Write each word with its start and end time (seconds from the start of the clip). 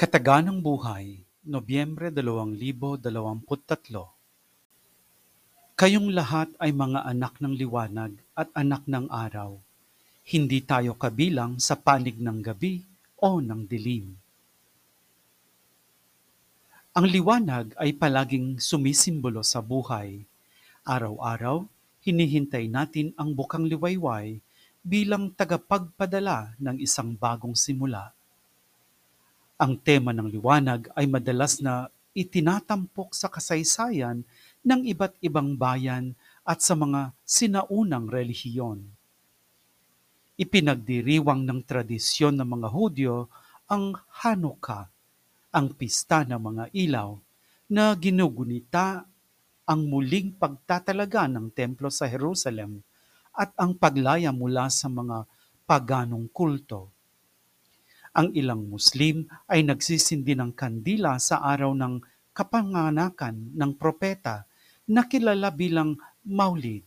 Kataganang 0.00 0.64
Buhay, 0.64 1.20
Nobyembre 1.44 2.08
2023 2.08 2.96
Kayong 5.76 6.08
lahat 6.16 6.48
ay 6.56 6.72
mga 6.72 7.04
anak 7.04 7.36
ng 7.36 7.52
liwanag 7.52 8.16
at 8.32 8.48
anak 8.56 8.80
ng 8.88 9.12
araw. 9.12 9.60
Hindi 10.24 10.64
tayo 10.64 10.96
kabilang 10.96 11.60
sa 11.60 11.76
panig 11.76 12.16
ng 12.16 12.40
gabi 12.40 12.80
o 13.20 13.44
ng 13.44 13.68
dilim. 13.68 14.16
Ang 16.96 17.04
liwanag 17.04 17.76
ay 17.76 17.92
palaging 17.92 18.56
sumisimbolo 18.56 19.44
sa 19.44 19.60
buhay. 19.60 20.24
Araw-araw, 20.80 21.68
hinihintay 22.08 22.72
natin 22.72 23.12
ang 23.20 23.36
bukang 23.36 23.68
liwayway 23.68 24.40
bilang 24.80 25.28
tagapagpadala 25.28 26.56
ng 26.56 26.80
isang 26.80 27.12
bagong 27.12 27.52
simula 27.52 28.16
ang 29.60 29.76
tema 29.76 30.16
ng 30.16 30.32
liwanag 30.32 30.88
ay 30.96 31.04
madalas 31.04 31.60
na 31.60 31.92
itinatampok 32.16 33.12
sa 33.12 33.28
kasaysayan 33.28 34.24
ng 34.64 34.80
iba't 34.88 35.20
ibang 35.20 35.52
bayan 35.52 36.16
at 36.48 36.64
sa 36.64 36.72
mga 36.72 37.12
sinaunang 37.28 38.08
relihiyon. 38.08 38.88
Ipinagdiriwang 40.40 41.44
ng 41.44 41.60
tradisyon 41.68 42.40
ng 42.40 42.48
mga 42.48 42.68
Hudyo 42.72 43.28
ang 43.68 44.00
Hanukkah, 44.24 44.88
ang 45.52 45.76
pista 45.76 46.24
ng 46.24 46.40
mga 46.40 46.64
ilaw, 46.72 47.20
na 47.68 47.92
ginugunita 48.00 49.04
ang 49.68 49.80
muling 49.84 50.40
pagtatalaga 50.40 51.28
ng 51.28 51.52
templo 51.52 51.92
sa 51.92 52.08
Jerusalem 52.08 52.80
at 53.36 53.52
ang 53.60 53.76
paglaya 53.76 54.32
mula 54.32 54.72
sa 54.72 54.88
mga 54.88 55.28
paganong 55.68 56.26
kulto 56.32 56.90
ang 58.10 58.34
ilang 58.34 58.66
Muslim 58.66 59.26
ay 59.46 59.62
nagsisindi 59.62 60.34
ng 60.34 60.50
kandila 60.54 61.14
sa 61.22 61.42
araw 61.46 61.70
ng 61.78 62.02
kapanganakan 62.34 63.54
ng 63.54 63.72
propeta 63.78 64.46
na 64.90 65.06
kilala 65.06 65.54
bilang 65.54 65.94
Maulid 66.26 66.82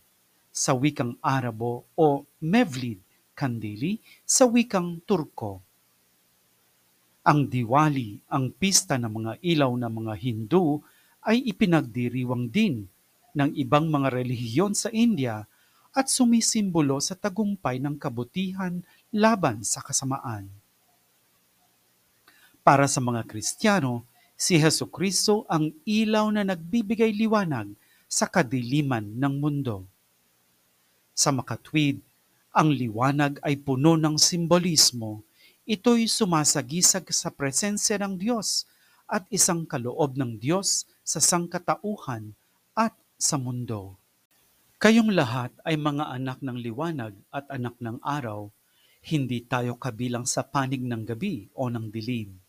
sa 0.54 0.76
wikang 0.76 1.16
Arabo 1.24 1.88
o 1.96 2.28
Mevlid 2.44 3.00
Kandili 3.34 3.98
sa 4.22 4.46
wikang 4.46 5.02
Turko. 5.02 5.58
Ang 7.24 7.50
Diwali, 7.50 8.20
ang 8.30 8.52
pista 8.52 8.94
ng 9.00 9.10
mga 9.10 9.32
ilaw 9.40 9.72
ng 9.74 9.90
mga 9.90 10.14
Hindu, 10.20 10.78
ay 11.24 11.40
ipinagdiriwang 11.50 12.52
din 12.52 12.84
ng 13.34 13.50
ibang 13.58 13.88
mga 13.88 14.12
relihiyon 14.12 14.76
sa 14.76 14.92
India 14.92 15.42
at 15.96 16.06
sumisimbolo 16.06 17.00
sa 17.00 17.16
tagumpay 17.16 17.80
ng 17.80 17.96
kabutihan 17.96 18.84
laban 19.10 19.64
sa 19.64 19.80
kasamaan. 19.80 20.63
Para 22.64 22.88
sa 22.88 22.96
mga 22.96 23.28
Kristiyano, 23.28 24.08
si 24.40 24.56
Heso 24.56 24.88
Kristo 24.88 25.44
ang 25.52 25.68
ilaw 25.84 26.32
na 26.32 26.48
nagbibigay 26.48 27.12
liwanag 27.12 27.68
sa 28.08 28.24
kadiliman 28.24 29.04
ng 29.04 29.34
mundo. 29.36 29.84
Sa 31.12 31.28
makatwid, 31.28 32.00
ang 32.56 32.72
liwanag 32.72 33.36
ay 33.44 33.60
puno 33.60 34.00
ng 34.00 34.16
simbolismo. 34.16 35.20
Ito'y 35.68 36.08
sumasagisag 36.08 37.04
sa 37.12 37.28
presensya 37.28 38.00
ng 38.00 38.16
Diyos 38.16 38.64
at 39.12 39.28
isang 39.28 39.68
kaloob 39.68 40.16
ng 40.16 40.40
Diyos 40.40 40.88
sa 41.04 41.20
sangkatauhan 41.20 42.32
at 42.72 42.96
sa 43.20 43.36
mundo. 43.36 44.00
Kayong 44.80 45.12
lahat 45.12 45.52
ay 45.68 45.76
mga 45.76 46.16
anak 46.16 46.40
ng 46.40 46.56
liwanag 46.56 47.12
at 47.28 47.44
anak 47.52 47.76
ng 47.76 48.00
araw, 48.00 48.48
hindi 49.04 49.44
tayo 49.44 49.76
kabilang 49.76 50.24
sa 50.24 50.40
panig 50.40 50.80
ng 50.80 51.04
gabi 51.04 51.52
o 51.52 51.68
ng 51.68 51.92
dilim. 51.92 52.40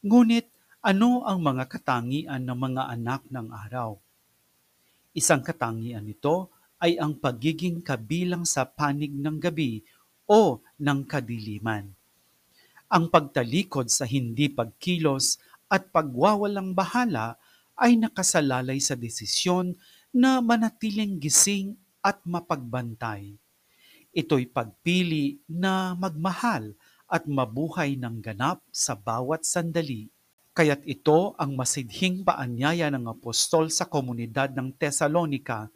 Ngunit 0.00 0.48
ano 0.80 1.28
ang 1.28 1.44
mga 1.44 1.68
katangian 1.68 2.40
ng 2.40 2.56
mga 2.56 2.88
anak 2.88 3.20
ng 3.28 3.52
araw? 3.52 4.00
Isang 5.12 5.44
katangian 5.44 6.08
nito 6.08 6.48
ay 6.80 6.96
ang 6.96 7.20
pagiging 7.20 7.84
kabilang 7.84 8.48
sa 8.48 8.64
panig 8.64 9.12
ng 9.12 9.36
gabi 9.36 9.84
o 10.24 10.64
ng 10.80 11.04
kadiliman. 11.04 11.92
Ang 12.88 13.12
pagtalikod 13.12 13.92
sa 13.92 14.08
hindi 14.08 14.48
pagkilos 14.48 15.36
at 15.68 15.92
pagwawalang 15.92 16.72
bahala 16.72 17.36
ay 17.76 18.00
nakasalalay 18.00 18.80
sa 18.80 18.96
desisyon 18.96 19.76
na 20.16 20.40
manatiling 20.40 21.20
gising 21.20 21.76
at 22.00 22.24
mapagbantay. 22.24 23.36
Ito'y 24.16 24.48
pagpili 24.48 25.44
na 25.44 25.92
magmahal 25.92 26.72
at 27.10 27.26
mabuhay 27.26 27.98
ng 27.98 28.22
ganap 28.22 28.62
sa 28.70 28.94
bawat 28.94 29.42
sandali. 29.42 30.06
Kaya't 30.54 30.86
ito 30.86 31.34
ang 31.34 31.58
masidhing 31.58 32.22
paanyaya 32.22 32.86
ng 32.94 33.10
apostol 33.10 33.66
sa 33.66 33.90
komunidad 33.90 34.54
ng 34.54 34.70
Tesalonika, 34.78 35.66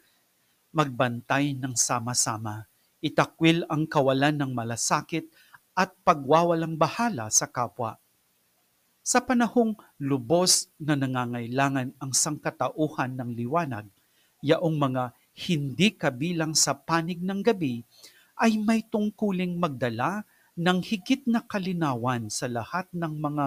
magbantay 0.71 1.55
ng 1.59 1.75
sama-sama, 1.75 2.67
itakwil 3.03 3.67
ang 3.67 3.83
kawalan 3.83 4.35
ng 4.39 4.51
malasakit 4.55 5.27
at 5.75 5.91
pagwawalang 6.07 6.79
bahala 6.79 7.27
sa 7.27 7.51
kapwa. 7.51 7.99
Sa 9.05 9.19
panahong 9.21 9.75
lubos 10.01 10.71
na 10.79 10.95
nangangailangan 10.97 11.93
ang 11.99 12.11
sangkatauhan 12.15 13.13
ng 13.13 13.29
liwanag, 13.35 13.85
yaong 14.39 14.75
mga 14.79 15.11
hindi 15.35 15.93
kabilang 15.93 16.55
sa 16.55 16.73
panig 16.73 17.19
ng 17.19 17.43
gabi 17.43 17.83
ay 18.39 18.55
may 18.59 18.83
tungkuling 18.87 19.55
magdala 19.59 20.23
ng 20.55 20.79
higit 20.79 21.27
na 21.27 21.43
kalinawan 21.43 22.31
sa 22.31 22.47
lahat 22.47 22.87
ng 22.95 23.13
mga 23.19 23.45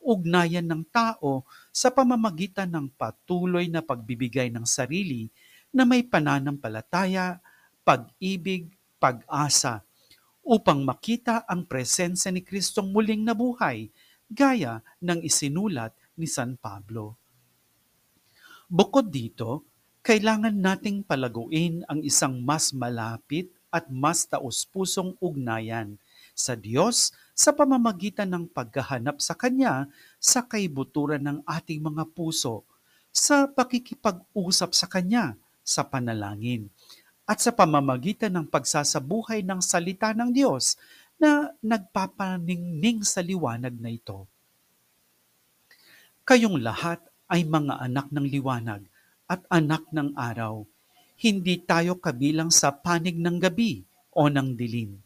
ugnayan 0.00 0.64
ng 0.64 0.84
tao 0.88 1.44
sa 1.72 1.92
pamamagitan 1.92 2.68
ng 2.68 2.88
patuloy 2.96 3.68
na 3.68 3.84
pagbibigay 3.84 4.48
ng 4.52 4.64
sarili 4.64 5.28
na 5.72 5.84
may 5.84 6.04
pananampalataya, 6.04 7.40
pag-ibig, 7.84 8.72
pag-asa, 9.00 9.84
upang 10.40 10.82
makita 10.82 11.44
ang 11.46 11.68
presensya 11.68 12.32
ni 12.32 12.40
Kristong 12.40 12.90
muling 12.90 13.22
nabuhay, 13.22 13.92
gaya 14.26 14.80
ng 14.98 15.20
isinulat 15.22 15.92
ni 16.16 16.26
San 16.26 16.56
Pablo. 16.56 17.16
Bukod 18.70 19.10
dito, 19.10 19.66
kailangan 20.00 20.54
nating 20.54 21.04
palaguin 21.04 21.84
ang 21.86 22.00
isang 22.00 22.40
mas 22.40 22.72
malapit 22.72 23.52
at 23.70 23.86
mas 23.92 24.26
taus-pusong 24.26 25.14
ugnayan 25.20 26.00
sa 26.40 26.56
Diyos 26.56 27.12
sa 27.36 27.52
pamamagitan 27.52 28.28
ng 28.32 28.48
paghahanap 28.48 29.20
sa 29.20 29.36
Kanya 29.36 29.88
sa 30.16 30.40
kaibuturan 30.44 31.20
ng 31.20 31.38
ating 31.44 31.80
mga 31.84 32.08
puso, 32.16 32.64
sa 33.12 33.44
pakikipag-usap 33.44 34.72
sa 34.72 34.88
Kanya 34.88 35.36
sa 35.60 35.84
panalangin, 35.84 36.72
at 37.28 37.44
sa 37.44 37.52
pamamagitan 37.52 38.32
ng 38.32 38.46
pagsasabuhay 38.48 39.44
ng 39.44 39.60
salita 39.60 40.16
ng 40.16 40.32
Diyos 40.32 40.80
na 41.20 41.52
nagpapaningning 41.60 43.04
sa 43.04 43.20
liwanag 43.20 43.76
na 43.76 43.92
ito. 43.92 44.24
Kayong 46.24 46.60
lahat 46.64 47.04
ay 47.28 47.44
mga 47.44 47.76
anak 47.84 48.08
ng 48.08 48.26
liwanag 48.26 48.82
at 49.28 49.44
anak 49.52 49.84
ng 49.92 50.16
araw. 50.16 50.64
Hindi 51.20 51.60
tayo 51.62 52.00
kabilang 52.00 52.48
sa 52.48 52.72
panig 52.72 53.14
ng 53.20 53.36
gabi 53.36 53.84
o 54.10 54.26
ng 54.26 54.56
dilim 54.56 54.98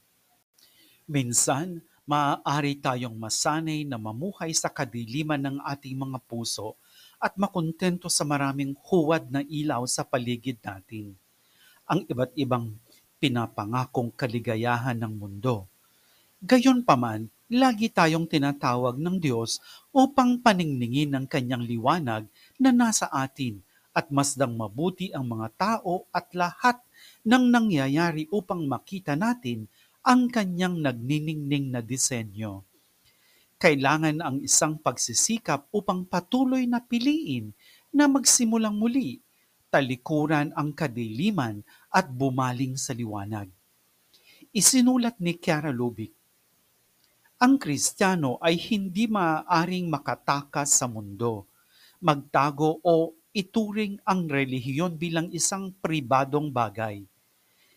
Minsan, 1.05 1.85
maaari 2.09 2.81
tayong 2.81 3.13
masanay 3.13 3.85
na 3.85 4.01
mamuhay 4.01 4.57
sa 4.57 4.73
kadiliman 4.73 5.37
ng 5.37 5.57
ating 5.61 6.01
mga 6.01 6.17
puso 6.25 6.81
at 7.21 7.37
makontento 7.37 8.09
sa 8.09 8.25
maraming 8.25 8.73
huwad 8.89 9.29
na 9.29 9.45
ilaw 9.45 9.85
sa 9.85 10.01
paligid 10.01 10.57
natin. 10.65 11.13
Ang 11.85 12.09
iba't 12.09 12.33
ibang 12.41 12.81
pinapangakong 13.21 14.17
kaligayahan 14.17 14.97
ng 14.97 15.13
mundo. 15.13 15.69
Gayon 16.41 16.81
paman, 16.81 17.29
lagi 17.53 17.93
tayong 17.93 18.25
tinatawag 18.25 18.97
ng 18.97 19.21
Diyos 19.21 19.61
upang 19.93 20.41
paningningin 20.41 21.13
ng 21.13 21.29
kanyang 21.29 21.69
liwanag 21.69 22.25
na 22.57 22.73
nasa 22.73 23.13
atin 23.13 23.61
at 23.93 24.09
masdang 24.09 24.57
mabuti 24.57 25.13
ang 25.13 25.29
mga 25.29 25.49
tao 25.53 26.09
at 26.11 26.33
lahat 26.33 26.81
ng 27.29 27.45
nangyayari 27.53 28.25
upang 28.33 28.65
makita 28.65 29.15
natin 29.15 29.69
ang 30.05 30.29
kanyang 30.29 30.85
nagniningning 30.85 31.73
na 31.73 31.81
disenyo. 31.81 32.61
Kailangan 33.57 34.21
ang 34.21 34.37
isang 34.45 34.77
pagsisikap 34.77 35.73
upang 35.73 36.05
patuloy 36.05 36.69
na 36.69 36.85
piliin 36.85 37.57
na 37.89 38.05
magsimulang 38.05 38.77
muli, 38.77 39.25
talikuran 39.73 40.53
ang 40.53 40.77
kadiliman 40.77 41.65
at 41.89 42.13
bumaling 42.13 42.77
sa 42.77 42.93
liwanag. 42.93 43.49
Isinulat 44.53 45.17
ni 45.25 45.41
Chiara 45.41 45.73
Lubick, 45.73 46.13
ang 47.41 47.57
Kristiyano 47.57 48.37
ay 48.45 48.61
hindi 48.61 49.09
maaaring 49.09 49.89
makatakas 49.89 50.85
sa 50.85 50.85
mundo, 50.85 51.49
magtago 52.05 52.77
o 52.85 53.17
ituring 53.33 53.97
ang 54.05 54.29
relihiyon 54.29 55.01
bilang 55.01 55.33
isang 55.33 55.73
pribadong 55.81 56.53
bagay 56.53 57.09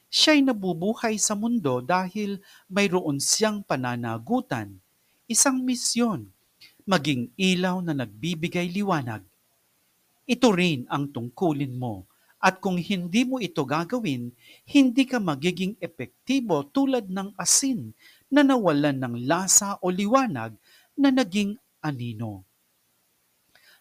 siya'y 0.07 0.43
nabubuhay 0.43 1.19
sa 1.19 1.35
mundo 1.35 1.83
dahil 1.83 2.39
mayroon 2.71 3.19
siyang 3.19 3.63
pananagutan, 3.63 4.79
isang 5.27 5.59
misyon, 5.61 6.31
maging 6.87 7.27
ilaw 7.35 7.83
na 7.83 7.91
nagbibigay 7.91 8.71
liwanag. 8.71 9.23
Ito 10.27 10.51
rin 10.55 10.87
ang 10.87 11.11
tungkulin 11.11 11.75
mo 11.75 12.07
at 12.37 12.61
kung 12.61 12.77
hindi 12.77 13.25
mo 13.25 13.41
ito 13.41 13.65
gagawin, 13.65 14.29
hindi 14.69 15.03
ka 15.09 15.17
magiging 15.17 15.73
epektibo 15.81 16.63
tulad 16.69 17.09
ng 17.09 17.33
asin 17.35 17.91
na 18.29 18.45
nawalan 18.45 18.93
ng 18.93 19.15
lasa 19.25 19.75
o 19.81 19.89
liwanag 19.89 20.53
na 20.93 21.09
naging 21.09 21.57
anino. 21.81 22.45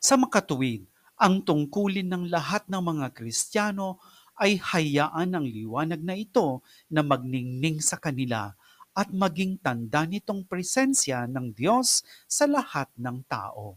Sa 0.01 0.17
makatuwid, 0.17 0.89
ang 1.17 1.41
tungkulin 1.41 2.09
ng 2.09 2.25
lahat 2.29 2.69
ng 2.69 2.81
mga 2.81 3.07
Kristiyano 3.17 3.97
ay 4.37 4.61
hayaan 4.61 5.33
ang 5.33 5.47
liwanag 5.49 6.01
na 6.05 6.13
ito 6.17 6.61
na 6.93 7.01
magningning 7.01 7.81
sa 7.81 7.97
kanila 7.97 8.53
at 8.97 9.13
maging 9.13 9.61
tanda 9.61 10.09
nitong 10.09 10.45
presensya 10.45 11.29
ng 11.29 11.53
Diyos 11.53 12.01
sa 12.25 12.49
lahat 12.49 12.89
ng 12.97 13.21
tao. 13.29 13.77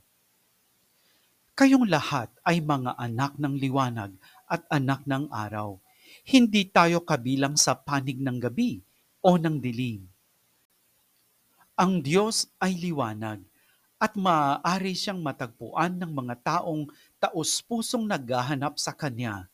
Kayong 1.59 1.91
lahat 1.91 2.31
ay 2.47 2.63
mga 2.63 2.95
anak 2.95 3.35
ng 3.35 3.59
liwanag 3.59 4.15
at 4.47 4.63
anak 4.71 5.03
ng 5.03 5.27
araw. 5.27 5.75
Hindi 6.23 6.63
tayo 6.71 7.03
kabilang 7.03 7.59
sa 7.59 7.75
panig 7.75 8.15
ng 8.15 8.39
gabi 8.39 8.79
o 9.19 9.35
ng 9.35 9.59
dilim. 9.59 10.07
Ang 11.75 11.99
Diyos 11.99 12.47
ay 12.63 12.79
liwanag 12.79 13.43
at 13.99 14.15
maaari 14.15 14.95
siyang 14.95 15.19
matagpuan 15.19 15.99
ng 15.99 16.11
mga 16.15 16.35
taong 16.39 16.87
taos-pusong 17.19 18.07
naghahanap 18.07 18.79
sa 18.79 18.95
Kanya 18.95 19.51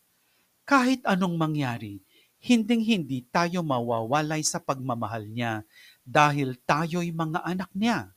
kahit 0.66 1.06
anong 1.06 1.38
mangyari, 1.38 2.02
hinding-hindi 2.42 3.26
tayo 3.30 3.62
mawawalay 3.62 4.42
sa 4.42 4.58
pagmamahal 4.58 5.30
niya 5.30 5.62
dahil 6.02 6.58
tayo'y 6.66 7.14
mga 7.14 7.42
anak 7.46 7.70
niya. 7.78 8.14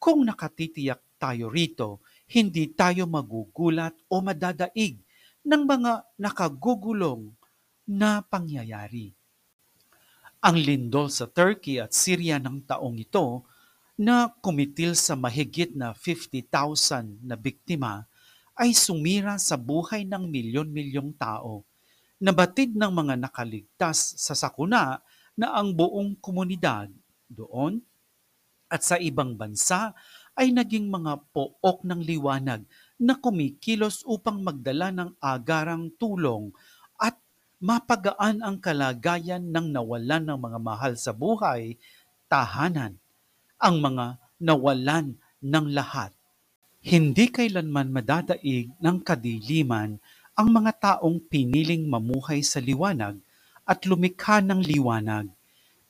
Kung 0.00 0.24
nakatitiyak 0.24 1.00
tayo 1.20 1.52
rito, 1.52 2.02
hindi 2.32 2.72
tayo 2.72 3.04
magugulat 3.04 3.94
o 4.08 4.24
madadaig 4.24 4.98
ng 5.44 5.62
mga 5.62 6.08
nakagugulong 6.16 7.30
na 7.86 8.24
pangyayari. 8.24 9.12
Ang 10.42 10.56
lindol 10.58 11.06
sa 11.06 11.30
Turkey 11.30 11.78
at 11.78 11.94
Syria 11.94 12.42
ng 12.42 12.66
taong 12.66 12.98
ito 12.98 13.46
na 13.94 14.32
kumitil 14.42 14.98
sa 14.98 15.14
mahigit 15.14 15.70
na 15.78 15.94
50,000 15.94 17.22
na 17.22 17.38
biktima 17.38 18.08
ay 18.56 18.76
sumira 18.76 19.40
sa 19.40 19.56
buhay 19.56 20.04
ng 20.04 20.28
milyon-milyong 20.28 21.16
tao. 21.16 21.64
Nabatid 22.22 22.76
ng 22.76 22.92
mga 22.92 23.18
nakaligtas 23.18 24.14
sa 24.20 24.36
sakuna 24.36 25.02
na 25.34 25.56
ang 25.56 25.72
buong 25.72 26.14
komunidad 26.20 26.92
doon 27.26 27.80
at 28.68 28.84
sa 28.84 28.96
ibang 29.00 29.34
bansa 29.36 29.92
ay 30.32 30.48
naging 30.52 30.88
mga 30.88 31.20
pook 31.32 31.84
ng 31.84 32.00
liwanag 32.00 32.64
na 32.96 33.18
kumikilos 33.18 34.00
upang 34.08 34.40
magdala 34.40 34.88
ng 34.94 35.10
agarang 35.20 35.92
tulong 36.00 36.48
at 36.96 37.18
mapagaan 37.60 38.40
ang 38.40 38.56
kalagayan 38.56 39.44
ng 39.52 39.74
nawalan 39.74 40.24
ng 40.24 40.38
mga 40.38 40.58
mahal 40.62 40.92
sa 40.96 41.12
buhay, 41.12 41.76
tahanan, 42.32 42.96
ang 43.60 43.76
mga 43.82 44.16
nawalan 44.40 45.18
ng 45.42 45.66
lahat 45.74 46.14
hindi 46.82 47.30
kailanman 47.30 47.94
madadaig 47.94 48.74
ng 48.82 48.98
kadiliman 49.06 50.02
ang 50.34 50.48
mga 50.50 50.98
taong 50.98 51.22
piniling 51.30 51.86
mamuhay 51.86 52.42
sa 52.42 52.58
liwanag 52.58 53.22
at 53.62 53.86
lumikha 53.86 54.42
ng 54.42 54.58
liwanag. 54.58 55.30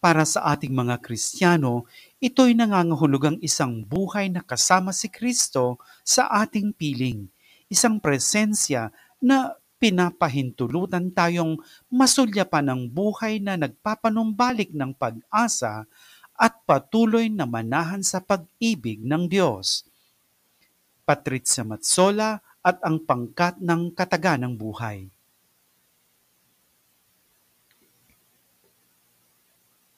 Para 0.04 0.28
sa 0.28 0.52
ating 0.52 0.76
mga 0.76 1.00
Kristiyano, 1.00 1.88
ito'y 2.20 2.52
nangangahulugang 2.52 3.40
isang 3.40 3.80
buhay 3.80 4.28
na 4.28 4.44
kasama 4.44 4.92
si 4.92 5.08
Kristo 5.08 5.80
sa 6.04 6.28
ating 6.28 6.76
piling, 6.76 7.24
isang 7.72 7.96
presensya 7.96 8.92
na 9.16 9.56
pinapahintulutan 9.80 11.08
tayong 11.08 11.56
masulyapan 11.88 12.68
ng 12.68 12.80
buhay 12.92 13.40
na 13.40 13.56
nagpapanumbalik 13.56 14.76
ng 14.76 14.92
pag-asa 14.92 15.88
at 16.36 16.52
patuloy 16.68 17.32
na 17.32 17.48
manahan 17.48 18.04
sa 18.04 18.20
pag-ibig 18.20 19.00
ng 19.00 19.24
Diyos. 19.24 19.88
Patrizia 21.02 21.66
Matsola 21.66 22.38
at 22.62 22.78
ang 22.86 23.02
pangkat 23.02 23.58
ng 23.58 23.90
kataganang 23.92 24.54
buhay. 24.54 25.10